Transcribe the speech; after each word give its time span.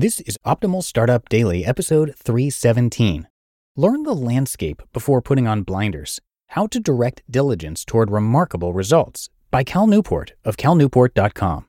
This 0.00 0.20
is 0.20 0.38
Optimal 0.46 0.84
Startup 0.84 1.28
Daily, 1.28 1.64
episode 1.64 2.14
317. 2.14 3.26
Learn 3.74 4.04
the 4.04 4.14
landscape 4.14 4.80
before 4.92 5.20
putting 5.20 5.48
on 5.48 5.64
blinders. 5.64 6.20
How 6.50 6.68
to 6.68 6.78
direct 6.78 7.22
diligence 7.28 7.84
toward 7.84 8.12
remarkable 8.12 8.72
results 8.72 9.28
by 9.50 9.64
Cal 9.64 9.88
Newport 9.88 10.34
of 10.44 10.56
calnewport.com. 10.56 11.66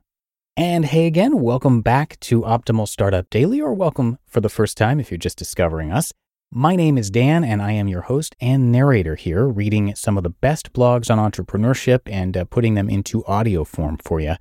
And 0.55 0.85
hey 0.85 1.07
again, 1.07 1.41
welcome 1.41 1.81
back 1.81 2.19
to 2.19 2.41
Optimal 2.41 2.87
Startup 2.87 3.27
Daily, 3.31 3.59
or 3.59 3.73
welcome 3.73 4.19
for 4.27 4.41
the 4.41 4.47
first 4.47 4.77
time 4.77 4.99
if 4.99 5.09
you're 5.09 5.17
just 5.17 5.39
discovering 5.39 5.91
us. 5.91 6.13
My 6.51 6.75
name 6.75 6.99
is 6.99 7.09
Dan, 7.09 7.43
and 7.43 7.63
I 7.63 7.71
am 7.71 7.87
your 7.87 8.01
host 8.01 8.35
and 8.39 8.71
narrator 8.71 9.15
here, 9.15 9.47
reading 9.47 9.95
some 9.95 10.17
of 10.17 10.23
the 10.23 10.29
best 10.29 10.71
blogs 10.71 11.09
on 11.09 11.17
entrepreneurship 11.17 12.01
and 12.05 12.37
uh, 12.37 12.45
putting 12.45 12.75
them 12.75 12.91
into 12.91 13.25
audio 13.25 13.63
form 13.63 13.97
for 13.97 14.19
you. 14.19 14.35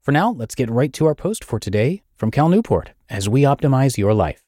For 0.00 0.10
now, 0.10 0.30
let's 0.30 0.54
get 0.54 0.70
right 0.70 0.92
to 0.94 1.04
our 1.04 1.14
post 1.14 1.44
for 1.44 1.60
today 1.60 2.02
from 2.16 2.30
Cal 2.30 2.48
Newport 2.48 2.92
as 3.08 3.28
we 3.28 3.42
optimize 3.42 3.96
your 3.96 4.14
life. 4.14 4.42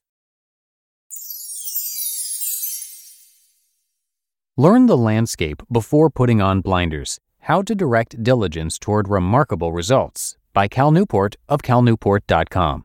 Learn 4.56 4.86
the 4.86 4.96
landscape 4.96 5.62
before 5.70 6.10
putting 6.10 6.42
on 6.42 6.60
blinders. 6.60 7.20
How 7.42 7.62
to 7.62 7.74
direct 7.74 8.22
diligence 8.22 8.78
toward 8.78 9.08
remarkable 9.08 9.72
results 9.72 10.36
by 10.52 10.66
Cal 10.66 10.90
Newport 10.90 11.36
of 11.48 11.62
calnewport.com. 11.62 12.84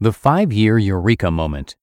The 0.00 0.12
Five 0.12 0.52
Year 0.52 0.78
Eureka 0.78 1.30
Moment. 1.30 1.76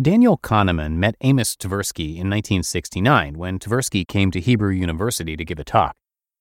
Daniel 0.00 0.38
Kahneman 0.38 0.96
met 0.96 1.16
Amos 1.22 1.56
Tversky 1.56 2.10
in 2.20 2.28
1969 2.30 3.38
when 3.38 3.58
Tversky 3.58 4.06
came 4.06 4.30
to 4.30 4.40
Hebrew 4.40 4.70
University 4.70 5.36
to 5.36 5.44
give 5.44 5.58
a 5.58 5.64
talk. 5.64 5.96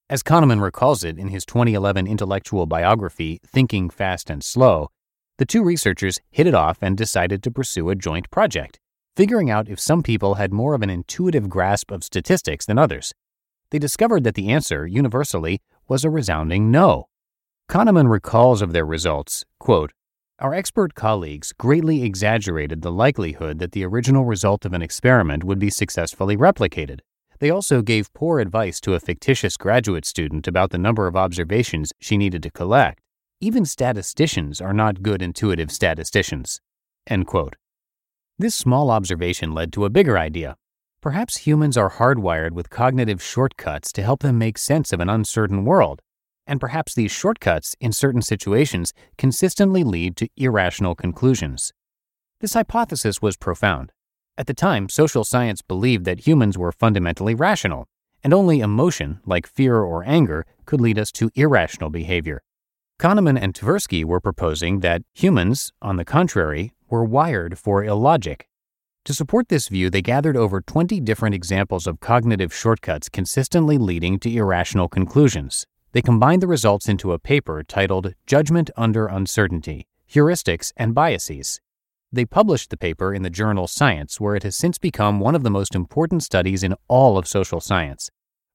As 0.09 0.21
Kahneman 0.21 0.61
recalls 0.61 1.03
it 1.03 1.17
in 1.17 1.29
his 1.29 1.45
2011 1.45 2.05
intellectual 2.05 2.65
biography, 2.65 3.39
Thinking 3.47 3.89
Fast 3.89 4.29
and 4.29 4.43
Slow, 4.43 4.89
the 5.37 5.45
two 5.45 5.63
researchers 5.63 6.19
hit 6.31 6.47
it 6.47 6.55
off 6.55 6.79
and 6.81 6.97
decided 6.97 7.43
to 7.43 7.51
pursue 7.51 7.89
a 7.89 7.95
joint 7.95 8.29
project, 8.31 8.79
figuring 9.15 9.49
out 9.49 9.69
if 9.69 9.79
some 9.79 10.01
people 10.01 10.35
had 10.35 10.51
more 10.51 10.73
of 10.73 10.81
an 10.81 10.89
intuitive 10.89 11.47
grasp 11.47 11.91
of 11.91 12.03
statistics 12.03 12.65
than 12.65 12.79
others. 12.79 13.13
They 13.69 13.79
discovered 13.79 14.23
that 14.23 14.35
the 14.35 14.49
answer, 14.49 14.87
universally, 14.87 15.61
was 15.87 16.03
a 16.03 16.09
resounding 16.09 16.71
no. 16.71 17.07
Kahneman 17.69 18.09
recalls 18.09 18.61
of 18.61 18.73
their 18.73 18.85
results, 18.85 19.45
quote, 19.59 19.91
Our 20.39 20.53
expert 20.53 20.95
colleagues 20.95 21.53
greatly 21.53 22.03
exaggerated 22.03 22.81
the 22.81 22.91
likelihood 22.91 23.59
that 23.59 23.73
the 23.73 23.85
original 23.85 24.25
result 24.25 24.65
of 24.65 24.73
an 24.73 24.81
experiment 24.81 25.43
would 25.43 25.59
be 25.59 25.69
successfully 25.69 26.37
replicated. 26.37 26.99
They 27.39 27.51
also 27.51 27.81
gave 27.83 28.13
poor 28.13 28.39
advice 28.39 28.79
to 28.81 28.95
a 28.95 28.99
fictitious 28.99 29.57
graduate 29.57 30.05
student 30.05 30.47
about 30.47 30.71
the 30.71 30.79
number 30.79 31.05
of 31.05 31.15
observations 31.15 31.93
she 31.99 32.17
needed 32.17 32.41
to 32.43 32.49
collect. 32.49 33.01
Even 33.39 33.65
statisticians 33.65 34.59
are 34.59 34.73
not 34.73 35.03
good 35.03 35.21
intuitive 35.21 35.71
statisticians. 35.71 36.59
This 38.39 38.55
small 38.55 38.89
observation 38.89 39.53
led 39.53 39.71
to 39.73 39.85
a 39.85 39.91
bigger 39.91 40.17
idea. 40.17 40.55
Perhaps 41.01 41.37
humans 41.37 41.77
are 41.77 41.91
hardwired 41.91 42.53
with 42.53 42.71
cognitive 42.71 43.21
shortcuts 43.21 43.91
to 43.91 44.01
help 44.01 44.21
them 44.21 44.39
make 44.39 44.57
sense 44.57 44.91
of 44.91 44.99
an 44.99 45.07
uncertain 45.07 45.65
world, 45.65 46.01
and 46.47 46.59
perhaps 46.59 46.95
these 46.95 47.11
shortcuts, 47.11 47.75
in 47.79 47.91
certain 47.91 48.23
situations, 48.23 48.91
consistently 49.19 49.83
lead 49.83 50.15
to 50.17 50.29
irrational 50.35 50.95
conclusions. 50.95 51.73
This 52.41 52.55
hypothesis 52.55 53.21
was 53.21 53.37
profound. 53.37 53.91
At 54.35 54.47
the 54.47 54.55
time, 54.55 54.89
social 54.89 55.23
science 55.23 55.61
believed 55.61 56.05
that 56.05 56.25
humans 56.25 56.57
were 56.57 56.71
fundamentally 56.71 57.35
rational, 57.35 57.87
and 58.23 58.33
only 58.33 58.61
emotion, 58.61 59.19
like 59.27 59.45
fear 59.45 59.77
or 59.77 60.03
anger, 60.05 60.43
could 60.65 60.81
lead 60.81 60.97
us 60.97 61.11
to 61.11 61.29
irrational 61.35 61.91
behavior. 61.91 62.41
Kahneman 62.99 63.37
and 63.39 63.53
Tversky 63.53 64.03
were 64.03 64.19
proposing 64.19 64.79
that 64.79 65.03
humans, 65.13 65.71
on 65.83 65.97
the 65.97 66.05
contrary, 66.05 66.73
were 66.89 67.05
wired 67.05 67.59
for 67.59 67.83
illogic. 67.83 68.49
To 69.05 69.13
support 69.13 69.49
this 69.49 69.67
view, 69.67 69.91
they 69.91 70.01
gathered 70.01 70.35
over 70.35 70.61
20 70.61 70.99
different 71.01 71.35
examples 71.35 71.85
of 71.85 71.99
cognitive 71.99 72.51
shortcuts 72.51 73.07
consistently 73.07 73.77
leading 73.77 74.17
to 74.19 74.35
irrational 74.35 74.87
conclusions. 74.87 75.67
They 75.91 76.01
combined 76.01 76.41
the 76.41 76.47
results 76.47 76.89
into 76.89 77.13
a 77.13 77.19
paper 77.19 77.61
titled 77.61 78.15
Judgment 78.25 78.71
Under 78.75 79.05
Uncertainty 79.05 79.85
Heuristics 80.11 80.73
and 80.75 80.95
Biases. 80.95 81.61
They 82.11 82.25
published 82.25 82.71
the 82.71 82.77
paper 82.77 83.13
in 83.13 83.21
the 83.21 83.29
journal 83.29 83.67
Science, 83.67 84.19
where 84.19 84.35
it 84.35 84.41
has 84.41 84.55
since 84.55 84.79
become 84.79 85.19
one 85.19 85.35
of 85.35 85.43
the 85.43 85.51
most 85.51 85.75
important 85.75 86.23
studies 86.23 86.63
in 86.63 86.73
all 86.87 87.19
of 87.19 87.27
social 87.27 87.61
science. 87.61 88.09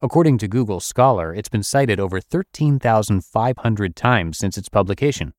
According 0.05 0.39
to 0.39 0.49
Google 0.49 0.81
Scholar, 0.81 1.33
it's 1.33 1.49
been 1.49 1.63
cited 1.63 2.01
over 2.01 2.21
13,500 2.21 3.95
times 3.95 4.37
since 4.37 4.59
its 4.59 4.69
publication. 4.69 5.33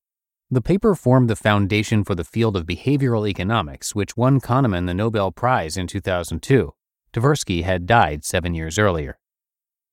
The 0.50 0.62
paper 0.62 0.94
formed 0.94 1.28
the 1.28 1.36
foundation 1.36 2.02
for 2.02 2.14
the 2.14 2.24
field 2.24 2.56
of 2.56 2.64
behavioral 2.64 3.28
economics, 3.28 3.94
which 3.94 4.16
won 4.16 4.40
Kahneman 4.40 4.86
the 4.86 4.94
Nobel 4.94 5.32
Prize 5.32 5.76
in 5.76 5.86
2002. 5.86 6.72
Tversky 7.12 7.62
had 7.62 7.84
died 7.84 8.24
seven 8.24 8.54
years 8.54 8.78
earlier. 8.78 9.18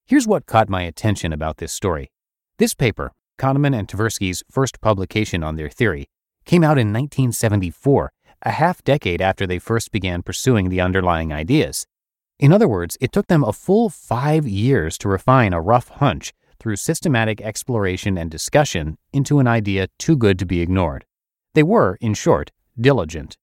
Here's 0.05 0.25
what 0.25 0.45
caught 0.45 0.69
my 0.69 0.83
attention 0.83 1.33
about 1.33 1.57
this 1.57 1.73
story. 1.73 2.09
This 2.57 2.73
paper, 2.73 3.11
Kahneman 3.37 3.77
and 3.77 3.89
Tversky's 3.89 4.41
first 4.49 4.79
publication 4.79 5.43
on 5.43 5.57
their 5.57 5.69
theory, 5.69 6.07
came 6.45 6.63
out 6.63 6.77
in 6.77 6.93
1974, 6.93 8.13
a 8.43 8.51
half 8.51 8.81
decade 8.85 9.21
after 9.21 9.45
they 9.45 9.59
first 9.59 9.91
began 9.91 10.23
pursuing 10.23 10.69
the 10.69 10.79
underlying 10.79 11.33
ideas. 11.33 11.87
In 12.41 12.51
other 12.51 12.67
words, 12.67 12.97
it 12.99 13.11
took 13.11 13.27
them 13.27 13.43
a 13.43 13.53
full 13.53 13.87
five 13.89 14.47
years 14.47 14.97
to 14.97 15.07
refine 15.07 15.53
a 15.53 15.61
rough 15.61 15.89
hunch 15.89 16.33
through 16.59 16.77
systematic 16.77 17.39
exploration 17.39 18.17
and 18.17 18.31
discussion 18.31 18.97
into 19.13 19.37
an 19.37 19.45
idea 19.45 19.89
too 19.99 20.17
good 20.17 20.39
to 20.39 20.45
be 20.47 20.59
ignored. 20.59 21.05
They 21.53 21.61
were, 21.61 21.99
in 22.01 22.15
short, 22.15 22.51
diligent. 22.79 23.37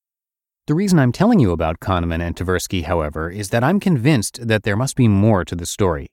The 0.67 0.75
reason 0.75 0.99
I'm 0.99 1.13
telling 1.13 1.39
you 1.39 1.53
about 1.53 1.79
Kahneman 1.79 2.21
and 2.21 2.35
Tversky, 2.35 2.85
however, 2.85 3.31
is 3.31 3.51
that 3.51 3.63
I'm 3.63 3.79
convinced 3.79 4.49
that 4.49 4.65
there 4.65 4.77
must 4.77 4.97
be 4.97 5.07
more 5.07 5.45
to 5.45 5.55
the 5.55 5.65
story. 5.65 6.09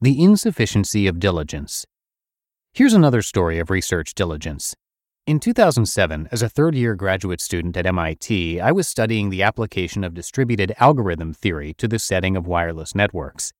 The 0.00 0.20
insufficiency 0.20 1.06
of 1.06 1.20
diligence. 1.20 1.86
Here's 2.72 2.94
another 2.94 3.22
story 3.22 3.60
of 3.60 3.70
research 3.70 4.14
diligence. 4.14 4.74
In 5.24 5.38
2007, 5.38 6.30
as 6.32 6.42
a 6.42 6.48
third 6.48 6.74
year 6.74 6.96
graduate 6.96 7.40
student 7.40 7.76
at 7.76 7.86
MIT, 7.86 8.60
I 8.60 8.72
was 8.72 8.88
studying 8.88 9.30
the 9.30 9.44
application 9.44 10.02
of 10.02 10.14
distributed 10.14 10.74
algorithm 10.80 11.32
theory 11.32 11.74
to 11.74 11.86
the 11.86 12.00
setting 12.00 12.36
of 12.36 12.48
wireless 12.48 12.92
networks. 12.92 13.52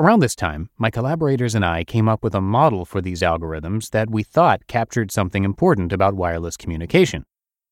Around 0.00 0.20
this 0.20 0.34
time, 0.34 0.70
my 0.78 0.90
collaborators 0.90 1.54
and 1.54 1.66
I 1.66 1.84
came 1.84 2.08
up 2.08 2.24
with 2.24 2.34
a 2.34 2.40
model 2.40 2.86
for 2.86 3.02
these 3.02 3.20
algorithms 3.20 3.90
that 3.90 4.08
we 4.08 4.22
thought 4.22 4.66
captured 4.68 5.12
something 5.12 5.44
important 5.44 5.92
about 5.92 6.14
wireless 6.14 6.56
communication. 6.56 7.24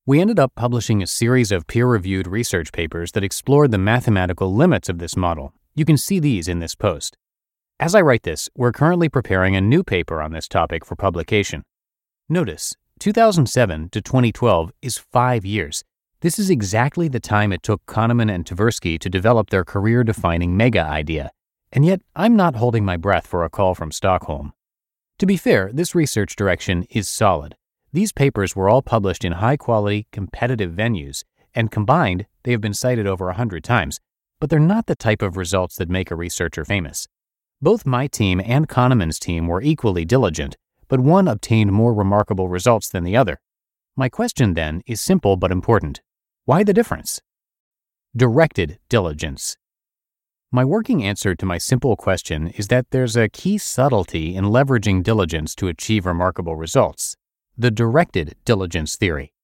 We 0.05 0.21
ended 0.21 0.39
up 0.39 0.55
publishing 0.55 1.03
a 1.03 1.07
series 1.07 1.51
of 1.51 1.67
peer 1.67 1.87
reviewed 1.87 2.27
research 2.27 2.73
papers 2.73 3.13
that 3.13 3.25
explored 3.25 3.71
the 3.71 3.79
mathematical 3.79 4.55
limits 4.55 4.91
of 4.91 4.99
this 4.99 5.17
model. 5.17 5.55
You 5.75 5.87
can 5.87 5.97
see 5.97 6.19
these 6.19 6.47
in 6.47 6.59
this 6.59 6.75
post. 6.75 7.17
As 7.79 7.95
I 7.95 8.03
write 8.03 8.25
this, 8.25 8.51
we're 8.55 8.71
currently 8.71 9.09
preparing 9.09 9.57
a 9.57 9.63
new 9.63 9.83
paper 9.83 10.21
on 10.21 10.33
this 10.33 10.47
topic 10.47 10.85
for 10.85 10.95
publication. 10.95 11.63
Notice, 12.29 12.77
2007 13.01 13.89
to 13.89 14.03
2012 14.03 14.73
is 14.83 14.99
five 14.99 15.43
years. 15.47 15.83
This 16.21 16.39
is 16.39 16.51
exactly 16.51 17.09
the 17.09 17.19
time 17.19 17.51
it 17.51 17.63
took 17.63 17.85
Kahneman 17.87 18.31
and 18.31 18.45
Tversky 18.45 18.99
to 18.99 19.09
develop 19.09 19.49
their 19.49 19.65
career 19.65 20.05
defining 20.05 20.55
mega 20.55 20.83
idea. 20.83 21.31
And 21.73 21.87
yet, 21.87 22.03
I'm 22.15 22.37
not 22.37 22.57
holding 22.57 22.85
my 22.85 22.99
breath 22.99 23.27
for 23.27 23.43
a 23.43 23.49
call 23.49 23.75
from 23.75 23.91
Stockholm. 23.91 24.53
To 25.19 25.25
be 25.25 25.39
fair, 25.39 25.71
this 25.73 25.95
research 25.95 26.37
direction 26.37 26.85
is 26.91 27.09
solid. 27.09 27.57
These 27.91 28.13
papers 28.13 28.55
were 28.55 28.69
all 28.69 28.83
published 28.83 29.25
in 29.25 29.33
high 29.33 29.57
quality, 29.57 30.07
competitive 30.13 30.73
venues, 30.73 31.25
and 31.55 31.71
combined, 31.71 32.27
they 32.43 32.53
have 32.53 32.61
been 32.61 32.75
cited 32.75 33.07
over 33.07 33.31
a 33.31 33.35
hundred 33.35 33.65
times, 33.65 33.99
but 34.41 34.51
they're 34.51 34.59
not 34.59 34.89
the 34.89 34.95
type 34.95 35.23
of 35.23 35.39
results 35.39 35.77
that 35.77 35.89
make 35.89 36.11
a 36.11 36.17
researcher 36.17 36.67
famous. 36.67 37.09
Both 37.63 37.87
my 37.87 38.09
team 38.09 38.43
and 38.45 38.69
Kahneman's 38.69 39.19
team 39.19 39.47
were 39.47 39.63
equally 39.63 40.05
diligent, 40.05 40.59
but 40.91 41.01
one 41.01 41.29
obtained 41.29 41.73
more 41.73 41.95
remarkable 41.95 42.49
results 42.49 42.89
than 42.89 43.05
the 43.05 43.17
other. 43.17 43.41
My 43.97 44.09
question 44.09 44.55
then 44.55 44.83
is 44.87 45.01
simple 45.01 45.37
but 45.37 45.53
important. 45.53 46.03
Why 46.45 46.65
the 46.65 46.75
difference? 46.75 47.23
Directed 48.15 48.79
diligence. 48.89 49.57
My 50.51 50.65
working 50.65 51.05
answer 51.05 51.37
to 51.37 51.47
my 51.47 51.59
simple 51.59 51.95
question 51.95 52.49
is 52.49 52.67
that 52.69 52.91
there's 52.91 53.17
a 53.17 53.29
key 53.29 53.57
subtlety 53.57 54.35
in 54.35 54.47
leveraging 54.47 55.05
diligence 55.05 55.55
to 55.55 55.69
achieve 55.69 56.05
remarkable 56.05 56.57
results 56.57 57.17
the 57.57 57.71
directed 57.71 58.37
diligence 58.47 58.97
theory. 58.97 59.35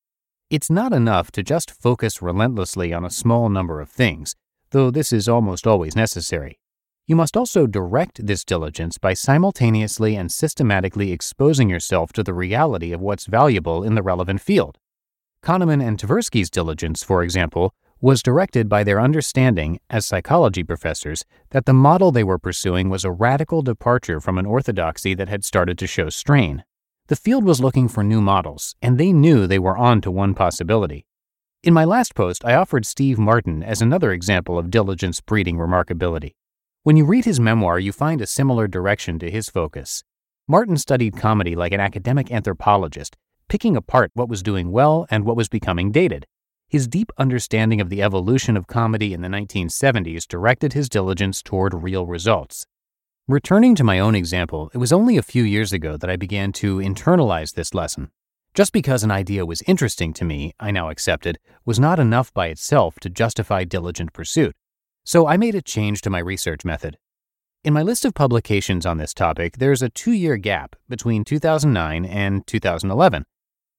It's 0.49 0.71
not 0.71 0.95
enough 0.95 1.31
to 1.33 1.43
just 1.43 1.71
focus 1.71 2.23
relentlessly 2.23 2.93
on 2.95 3.05
a 3.05 3.11
small 3.11 3.51
number 3.51 3.79
of 3.79 3.91
things, 3.91 4.35
though 4.71 4.91
this 4.91 5.13
is 5.13 5.29
almost 5.29 5.67
always 5.67 5.95
necessary. 5.95 6.59
You 7.08 7.14
must 7.14 7.37
also 7.37 7.69
direct 7.69 8.26
this 8.26 8.44
diligence 8.44 8.99
by 8.99 9.14
simultaneously 9.14 10.17
and 10.17 10.32
systematically 10.32 11.12
exposing 11.12 11.70
yourself 11.70 12.12
to 12.14 12.25
the 12.25 12.35
reality 12.35 12.93
of 12.93 13.00
what's 13.00 13.26
valuable 13.26 13.85
in 13.85 13.94
the 13.94 14.03
relevant 14.03 14.41
field. 14.41 14.79
Kahneman 15.41 15.87
and 15.87 15.99
Tversky's 15.99 16.50
diligence, 16.50 17.05
for 17.05 17.23
example, 17.23 17.73
was 18.00 18.25
directed 18.25 18.69
by 18.69 18.82
their 18.82 19.00
understanding, 19.00 19.79
as 19.88 20.05
psychology 20.05 20.64
professors, 20.64 21.25
that 21.50 21.64
the 21.64 21.73
model 21.73 22.11
they 22.11 22.25
were 22.25 22.41
pursuing 22.41 22.91
was 22.91 23.05
a 23.05 23.12
radical 23.12 23.62
departure 23.62 24.20
from 24.20 24.37
an 24.37 24.44
orthodoxy 24.44 25.14
that 25.14 25.29
had 25.29 25.44
started 25.44 25.79
to 25.79 25.87
show 25.87 26.09
strain. 26.09 26.64
The 27.06 27.14
field 27.14 27.44
was 27.44 27.61
looking 27.61 27.87
for 27.87 28.02
new 28.02 28.20
models, 28.20 28.75
and 28.82 28.99
they 28.99 29.12
knew 29.12 29.47
they 29.47 29.61
were 29.61 29.76
on 29.76 30.00
to 30.00 30.11
one 30.11 30.35
possibility. 30.35 31.06
In 31.62 31.73
my 31.73 31.85
last 31.85 32.17
post, 32.17 32.44
I 32.44 32.55
offered 32.55 32.85
Steve 32.85 33.17
Martin 33.17 33.62
as 33.62 33.81
another 33.81 34.11
example 34.11 34.59
of 34.59 34.73
diligence 34.73 35.20
breeding 35.20 35.56
remarkability. 35.56 36.32
When 36.87 36.97
you 36.97 37.05
read 37.05 37.25
his 37.25 37.41
memoir, 37.41 37.81
you 37.81 37.91
find 37.91 38.21
a 38.21 38.29
similar 38.29 38.69
direction 38.69 39.19
to 39.19 39.29
his 39.29 39.49
focus. 39.49 40.05
Martin 40.47 40.77
studied 40.77 41.17
comedy 41.17 41.56
like 41.56 41.73
an 41.73 41.81
academic 41.81 42.31
anthropologist, 42.31 43.17
picking 43.49 43.77
apart 43.77 44.12
what 44.15 44.29
was 44.29 44.41
doing 44.41 44.71
well 44.71 45.05
and 45.11 45.25
what 45.25 45.37
was 45.37 45.49
becoming 45.49 45.91
dated. 45.91 46.27
His 46.69 46.87
deep 46.87 47.11
understanding 47.19 47.81
of 47.81 47.88
the 47.88 48.03
evolution 48.03 48.56
of 48.56 48.69
comedy 48.69 49.12
in 49.12 49.21
the 49.21 49.27
1970s 49.27 50.29
directed 50.29 50.75
his 50.75 50.88
diligence 50.88 51.43
toward 51.43 51.75
real 51.75 52.06
results. 52.06 52.69
Returning 53.27 53.75
to 53.75 53.83
my 53.83 53.99
own 53.99 54.15
example, 54.15 54.71
it 54.73 54.79
was 54.79 54.93
only 54.93 55.17
a 55.17 55.23
few 55.23 55.43
years 55.43 55.73
ago 55.73 55.97
that 55.97 56.09
I 56.09 56.15
began 56.15 56.53
to 56.53 56.77
internalize 56.77 57.55
this 57.55 57.75
lesson. 57.75 58.12
Just 58.55 58.73
because 58.73 59.03
an 59.03 59.11
idea 59.11 59.44
was 59.44 59.61
interesting 59.67 60.12
to 60.12 60.25
me, 60.25 60.55
I 60.61 60.71
now 60.71 60.91
accepted, 60.91 61.41
was 61.65 61.81
not 61.81 61.99
enough 61.99 62.33
by 62.33 62.47
itself 62.47 63.00
to 63.00 63.11
justify 63.11 63.65
diligent 63.65 64.12
pursuit. 64.12 64.55
So 65.06 65.29
I 65.29 65.37
made 65.37 65.55
a 65.55 65.62
change 65.62 66.00
to 66.00 66.11
my 66.11 66.19
research 66.19 66.64
method. 66.64 66.99
In 67.62 67.73
my 67.73 67.82
list 67.82 68.05
of 68.05 68.12
publications 68.12 68.85
on 68.85 68.99
this 68.99 69.14
topic, 69.14 69.58
there's 69.58 69.81
a 69.81 69.88
two 69.88 70.11
year 70.11 70.37
gap 70.37 70.75
between 70.88 71.23
2009 71.23 72.05
and 72.05 72.44
2011. 72.44 73.25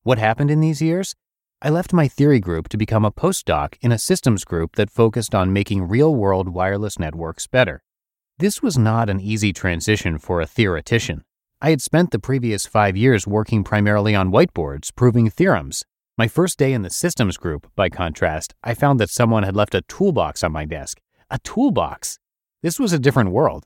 What 0.03 0.19
happened 0.19 0.49
in 0.49 0.61
these 0.61 0.81
years? 0.81 1.15
I 1.61 1.69
left 1.69 1.91
my 1.91 2.07
theory 2.07 2.39
group 2.39 2.69
to 2.69 2.77
become 2.77 3.03
a 3.03 3.11
postdoc 3.11 3.75
in 3.81 3.91
a 3.91 3.97
systems 3.97 4.45
group 4.45 4.77
that 4.77 4.89
focused 4.89 5.35
on 5.35 5.51
making 5.51 5.89
real 5.89 6.15
world 6.15 6.47
wireless 6.47 6.97
networks 6.97 7.45
better. 7.45 7.83
This 8.37 8.63
was 8.63 8.77
not 8.77 9.09
an 9.09 9.19
easy 9.19 9.51
transition 9.51 10.19
for 10.19 10.39
a 10.39 10.47
theoretician. 10.47 11.25
I 11.61 11.71
had 11.71 11.81
spent 11.81 12.11
the 12.11 12.19
previous 12.19 12.65
five 12.65 12.95
years 12.95 13.27
working 13.27 13.65
primarily 13.65 14.15
on 14.15 14.31
whiteboards, 14.31 14.95
proving 14.95 15.29
theorems. 15.29 15.83
My 16.17 16.29
first 16.29 16.57
day 16.57 16.71
in 16.71 16.83
the 16.83 16.89
systems 16.89 17.35
group, 17.35 17.69
by 17.75 17.89
contrast, 17.89 18.55
I 18.63 18.73
found 18.73 18.97
that 19.01 19.09
someone 19.09 19.43
had 19.43 19.57
left 19.57 19.75
a 19.75 19.81
toolbox 19.81 20.41
on 20.41 20.53
my 20.53 20.63
desk 20.63 21.01
a 21.29 21.39
toolbox. 21.39 22.19
This 22.63 22.79
was 22.79 22.93
a 22.93 22.99
different 22.99 23.31
world. 23.31 23.65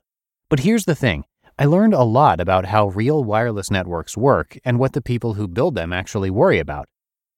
But 0.50 0.62
here's 0.62 0.86
the 0.86 0.96
thing 0.96 1.26
I 1.60 1.66
learned 1.66 1.94
a 1.94 2.04
lot 2.04 2.40
about 2.40 2.66
how 2.66 2.88
real 2.88 3.24
wireless 3.24 3.70
networks 3.70 4.18
work 4.18 4.58
and 4.66 4.80
what 4.80 4.94
the 4.94 5.02
people 5.02 5.36
who 5.36 5.48
build 5.48 5.76
them 5.76 5.94
actually 5.94 6.30
worry 6.30 6.60
about. 6.60 6.88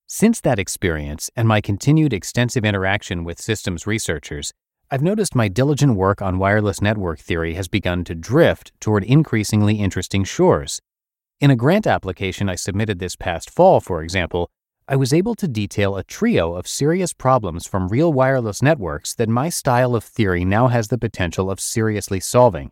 Since 0.08 0.42
that 0.42 0.60
experience 0.60 1.30
and 1.36 1.48
my 1.48 1.60
continued 1.60 2.14
extensive 2.14 2.64
interaction 2.64 3.24
with 3.24 3.42
systems 3.42 3.86
researchers, 3.86 4.54
I've 4.90 5.02
noticed 5.02 5.36
my 5.36 5.48
diligent 5.48 5.96
work 5.96 6.22
on 6.22 6.38
wireless 6.38 6.82
network 6.82 7.20
theory 7.20 7.56
has 7.56 7.68
begun 7.68 8.04
to 8.06 8.16
drift 8.16 8.72
toward 8.80 9.04
increasingly 9.04 9.76
interesting 9.76 10.24
shores. 10.24 10.80
In 11.42 11.52
a 11.52 11.56
grant 11.56 11.88
application 11.88 12.48
I 12.48 12.56
submitted 12.56 13.00
this 13.00 13.16
past 13.16 13.50
fall, 13.50 13.82
for 13.82 14.04
example, 14.04 14.50
I 14.86 14.98
was 14.98 15.14
able 15.14 15.34
to 15.36 15.48
detail 15.48 15.96
a 15.96 16.04
trio 16.04 16.56
of 16.56 16.68
serious 16.68 17.14
problems 17.14 17.66
from 17.66 17.88
real 17.88 18.12
wireless 18.12 18.62
networks 18.62 19.16
that 19.16 19.30
my 19.30 19.48
style 19.48 19.96
of 19.96 20.04
theory 20.04 20.44
now 20.44 20.68
has 20.68 20.90
the 20.90 20.98
potential 20.98 21.50
of 21.50 21.62
seriously 21.62 22.20
solving. 22.20 22.70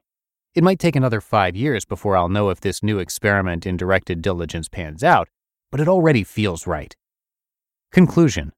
It 0.54 0.62
might 0.62 0.78
take 0.78 0.98
another 0.98 1.22
five 1.22 1.56
years 1.56 1.86
before 1.86 2.18
I'll 2.18 2.28
know 2.28 2.50
if 2.50 2.60
this 2.60 2.84
new 2.84 3.00
experiment 3.00 3.66
in 3.66 3.78
directed 3.78 4.22
diligence 4.22 4.68
pans 4.68 5.06
out, 5.06 5.30
but 5.72 5.80
it 5.80 5.88
already 5.88 6.25
feels 6.25 6.68
right. 6.68 6.94
Conclusion 7.94 8.52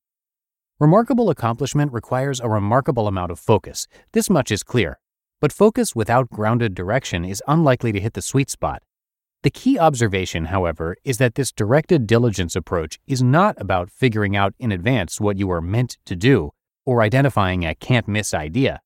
Remarkable 0.79 1.29
accomplishment 1.29 1.93
requires 1.93 2.39
a 2.39 2.49
remarkable 2.49 3.07
amount 3.07 3.31
of 3.31 3.39
focus. 3.39 3.87
This 4.13 4.31
much 4.31 4.51
is 4.51 4.63
clear. 4.63 4.99
But 5.39 5.53
focus 5.53 5.95
without 5.95 6.31
grounded 6.31 6.73
direction 6.73 7.23
is 7.23 7.43
unlikely 7.47 7.91
to 7.91 7.99
hit 7.99 8.13
the 8.13 8.21
sweet 8.23 8.49
spot. 8.49 8.81
The 9.43 9.51
key 9.51 9.77
observation, 9.77 10.45
however, 10.45 10.95
is 11.03 11.17
that 11.17 11.35
this 11.35 11.51
directed 11.51 12.07
diligence 12.07 12.55
approach 12.55 12.97
is 13.07 13.21
not 13.21 13.59
about 13.59 13.91
figuring 13.91 14.37
out 14.37 14.53
in 14.57 14.71
advance 14.71 15.19
what 15.19 15.37
you 15.37 15.51
are 15.51 15.61
meant 15.61 15.97
to 16.05 16.15
do 16.15 16.51
or 16.85 17.01
identifying 17.01 17.65
a 17.65 17.75
can't 17.75 18.07
miss 18.07 18.33
idea. 18.33 18.79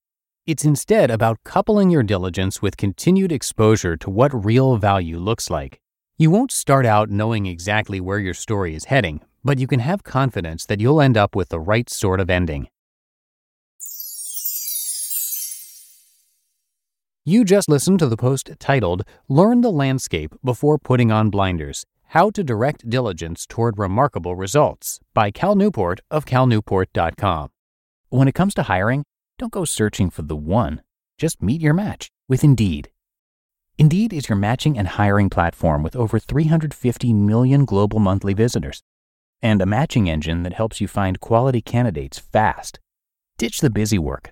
It's 0.48 0.66
instead 0.66 1.12
about 1.12 1.44
coupling 1.44 1.92
your 1.92 2.02
diligence 2.02 2.60
with 2.60 2.76
continued 2.76 3.32
exposure 3.32 3.96
to 3.98 4.10
what 4.10 4.46
real 4.46 4.78
value 4.78 5.20
looks 5.20 5.52
like. 5.52 5.80
You 6.18 6.32
won't 6.32 6.52
start 6.52 6.88
out 6.88 7.12
knowing 7.12 7.46
exactly 7.46 8.02
where 8.02 8.20
your 8.20 8.34
story 8.34 8.74
is 8.74 8.86
heading, 8.86 9.22
but 9.44 9.60
you 9.60 9.68
can 9.68 9.82
have 9.82 10.04
confidence 10.04 10.66
that 10.66 10.80
you'll 10.80 11.02
end 11.02 11.18
up 11.18 11.36
with 11.36 11.50
the 11.50 11.60
right 11.60 11.88
sort 11.88 12.20
of 12.20 12.32
ending. 12.32 12.68
You 17.28 17.44
just 17.44 17.68
listened 17.68 18.00
to 18.00 18.08
the 18.08 18.16
post 18.16 18.52
titled 18.58 19.04
Learn 19.28 19.60
the 19.60 19.70
Landscape 19.70 20.34
Before 20.46 20.78
Putting 20.78 21.12
on 21.12 21.30
Blinders 21.30 21.86
How 22.16 22.30
to 22.30 22.42
Direct 22.42 22.90
Diligence 22.90 23.46
Toward 23.46 23.78
Remarkable 23.78 24.38
Results 24.38 25.02
by 25.14 25.32
Cal 25.32 25.54
Newport 25.54 26.00
of 26.10 26.24
calnewport.com. 26.24 27.50
When 28.08 28.30
it 28.30 28.34
comes 28.34 28.54
to 28.54 28.64
hiring, 28.64 29.04
don't 29.38 29.52
go 29.52 29.66
searching 29.66 30.10
for 30.10 30.22
the 30.22 30.38
one. 30.38 30.82
Just 31.18 31.42
meet 31.42 31.60
your 31.60 31.74
match 31.74 32.08
with 32.30 32.46
Indeed. 32.46 32.92
Indeed 33.78 34.14
is 34.14 34.30
your 34.30 34.38
matching 34.38 34.78
and 34.78 34.88
hiring 34.88 35.30
platform 35.30 35.84
with 35.84 35.98
over 35.98 36.20
350 36.20 37.12
million 37.12 37.66
global 37.66 38.00
monthly 38.00 38.36
visitors 38.36 38.84
and 39.42 39.62
a 39.62 39.66
matching 39.66 40.10
engine 40.10 40.44
that 40.44 40.54
helps 40.54 40.80
you 40.80 40.88
find 40.88 41.20
quality 41.20 41.60
candidates 41.60 42.18
fast. 42.18 42.80
Ditch 43.38 43.60
the 43.60 43.70
busy 43.70 44.00
work 44.00 44.32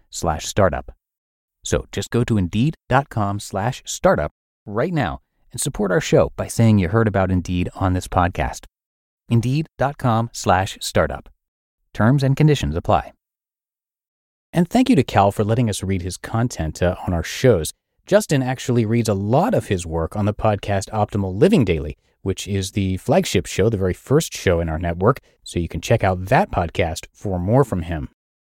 slash 0.11 0.45
startup. 0.45 0.91
So 1.63 1.87
just 1.91 2.11
go 2.11 2.23
to 2.23 2.37
Indeed.com 2.37 3.39
slash 3.39 3.81
startup 3.85 4.31
right 4.65 4.93
now 4.93 5.21
and 5.51 5.59
support 5.59 5.91
our 5.91 6.01
show 6.01 6.31
by 6.35 6.47
saying 6.47 6.77
you 6.77 6.89
heard 6.89 7.07
about 7.07 7.31
Indeed 7.31 7.69
on 7.75 7.93
this 7.93 8.07
podcast. 8.07 8.65
Indeed.com 9.29 10.29
slash 10.33 10.77
startup. 10.81 11.29
Terms 11.93 12.23
and 12.23 12.35
conditions 12.35 12.75
apply. 12.75 13.13
And 14.53 14.67
thank 14.67 14.89
you 14.89 14.95
to 14.97 15.03
Cal 15.03 15.31
for 15.31 15.43
letting 15.43 15.69
us 15.69 15.83
read 15.83 16.01
his 16.01 16.17
content 16.17 16.81
uh, 16.83 16.95
on 17.07 17.13
our 17.13 17.23
shows. 17.23 17.71
Justin 18.05 18.43
actually 18.43 18.85
reads 18.85 19.07
a 19.07 19.13
lot 19.13 19.53
of 19.53 19.67
his 19.67 19.85
work 19.85 20.15
on 20.15 20.25
the 20.25 20.33
podcast 20.33 20.89
Optimal 20.89 21.33
Living 21.33 21.63
Daily, 21.63 21.97
which 22.21 22.47
is 22.47 22.71
the 22.71 22.97
flagship 22.97 23.45
show, 23.45 23.69
the 23.69 23.77
very 23.77 23.93
first 23.93 24.33
show 24.33 24.59
in 24.59 24.67
our 24.67 24.79
network. 24.79 25.19
So 25.43 25.59
you 25.59 25.69
can 25.69 25.79
check 25.79 26.03
out 26.03 26.25
that 26.25 26.51
podcast 26.51 27.05
for 27.13 27.39
more 27.39 27.63
from 27.63 27.83
him. 27.83 28.09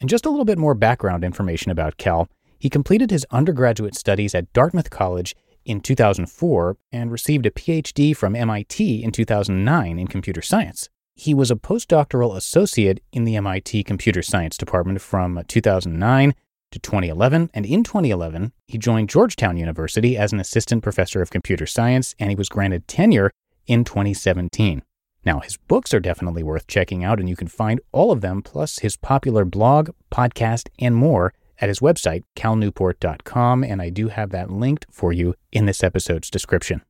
And 0.05 0.09
just 0.11 0.27
a 0.27 0.29
little 0.29 0.45
bit 0.45 0.59
more 0.59 0.75
background 0.75 1.23
information 1.23 1.71
about 1.71 1.97
Cal. 1.97 2.27
He 2.59 2.69
completed 2.69 3.09
his 3.09 3.25
undergraduate 3.31 3.95
studies 3.95 4.35
at 4.35 4.53
Dartmouth 4.53 4.91
College 4.91 5.35
in 5.65 5.81
2004 5.81 6.77
and 6.91 7.11
received 7.11 7.47
a 7.47 7.49
PhD 7.49 8.15
from 8.15 8.35
MIT 8.35 9.03
in 9.03 9.11
2009 9.11 9.97
in 9.97 10.05
computer 10.05 10.43
science. 10.43 10.89
He 11.15 11.33
was 11.33 11.49
a 11.49 11.55
postdoctoral 11.55 12.35
associate 12.35 13.01
in 13.11 13.23
the 13.23 13.35
MIT 13.35 13.83
Computer 13.85 14.21
Science 14.21 14.59
Department 14.59 15.01
from 15.01 15.41
2009 15.47 16.35
to 16.69 16.77
2011, 16.77 17.49
and 17.55 17.65
in 17.65 17.83
2011, 17.83 18.53
he 18.67 18.77
joined 18.77 19.09
Georgetown 19.09 19.57
University 19.57 20.15
as 20.15 20.31
an 20.31 20.39
assistant 20.39 20.83
professor 20.83 21.23
of 21.23 21.31
computer 21.31 21.65
science, 21.65 22.13
and 22.19 22.29
he 22.29 22.35
was 22.35 22.47
granted 22.47 22.87
tenure 22.87 23.31
in 23.65 23.83
2017. 23.83 24.83
Now, 25.25 25.39
his 25.39 25.57
books 25.57 25.93
are 25.93 25.99
definitely 25.99 26.43
worth 26.43 26.67
checking 26.67 27.03
out, 27.03 27.19
and 27.19 27.27
you 27.27 27.35
can 27.35 27.47
find 27.47 27.81
all 27.91 28.11
of 28.11 28.21
them, 28.21 28.43
plus 28.43 28.79
his 28.79 28.95
popular 28.95 29.43
blog, 29.43 29.89
podcast, 30.11 30.69
and 30.79 30.95
more 30.95 31.33
at 31.59 31.69
his 31.69 31.79
website, 31.79 32.23
calnewport.com, 32.35 33.63
and 33.63 33.81
I 33.81 33.89
do 33.89 34.09
have 34.09 34.29
that 34.31 34.51
linked 34.51 34.85
for 34.91 35.11
you 35.11 35.33
in 35.51 35.65
this 35.65 35.83
episode's 35.83 36.29
description. 36.29 36.83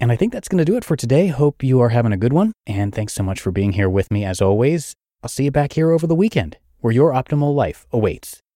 And 0.00 0.12
I 0.12 0.16
think 0.16 0.32
that's 0.32 0.48
going 0.48 0.58
to 0.58 0.64
do 0.64 0.76
it 0.76 0.84
for 0.84 0.96
today. 0.96 1.28
Hope 1.28 1.62
you 1.62 1.80
are 1.80 1.88
having 1.90 2.12
a 2.12 2.18
good 2.18 2.32
one, 2.32 2.52
and 2.66 2.94
thanks 2.94 3.14
so 3.14 3.22
much 3.22 3.40
for 3.40 3.50
being 3.50 3.72
here 3.72 3.90
with 3.90 4.10
me 4.10 4.24
as 4.24 4.40
always. 4.40 4.94
I'll 5.22 5.28
see 5.28 5.44
you 5.44 5.50
back 5.50 5.72
here 5.72 5.90
over 5.90 6.06
the 6.06 6.14
weekend, 6.14 6.56
where 6.80 6.92
your 6.92 7.12
optimal 7.12 7.54
life 7.54 7.86
awaits. 7.92 8.40